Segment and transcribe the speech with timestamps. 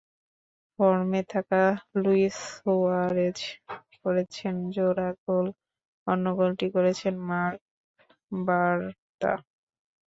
[0.79, 1.63] ফর্মে থাকা
[2.01, 3.39] Luis Suarez
[4.01, 5.47] করেছেন জোড়া গোল,
[6.07, 7.59] অন্য গোলটি করেছেন মার্ক
[8.41, 9.33] বার্ত্রা।